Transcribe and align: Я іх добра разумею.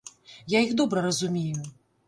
Я 0.53 0.61
іх 0.69 0.73
добра 0.81 1.05
разумею. 1.09 1.71